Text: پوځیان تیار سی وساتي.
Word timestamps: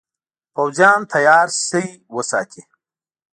پوځیان 0.55 0.99
تیار 1.11 1.47
سی 1.67 1.83
وساتي. 2.15 2.61